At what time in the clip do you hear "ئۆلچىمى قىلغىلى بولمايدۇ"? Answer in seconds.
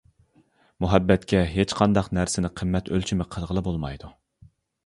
2.97-4.15